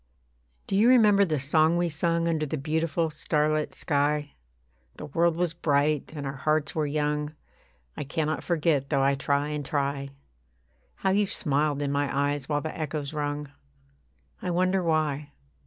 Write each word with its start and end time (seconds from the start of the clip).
Do 0.65 0.75
you 0.75 0.89
remember 0.89 1.25
the 1.25 1.39
song 1.39 1.77
we 1.77 1.87
sung, 1.87 2.27
Under 2.27 2.47
the 2.47 2.57
beautiful 2.57 3.11
starlit 3.11 3.71
sky? 3.75 4.31
The 4.95 5.05
world 5.05 5.35
was 5.35 5.53
bright, 5.53 6.11
and 6.15 6.25
our 6.25 6.37
hearts 6.37 6.73
were 6.73 6.87
young 6.87 7.35
I 7.95 8.03
cannot 8.03 8.43
forget 8.43 8.89
though 8.89 9.03
I 9.03 9.13
try 9.13 9.49
and 9.49 9.63
try. 9.63 10.07
How 10.95 11.11
you 11.11 11.27
smiled 11.27 11.83
in 11.83 11.91
my 11.91 12.31
eyes 12.31 12.49
while 12.49 12.61
the 12.61 12.75
echoes 12.75 13.13
rung. 13.13 13.51
I 14.41 14.49
wonder 14.49 14.81
why. 14.81 15.33